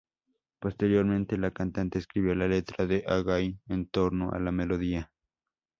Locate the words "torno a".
3.87-4.39